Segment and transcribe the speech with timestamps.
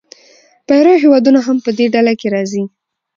[0.67, 2.63] پیرو هېوادونه هم په دې ډله کې راځي.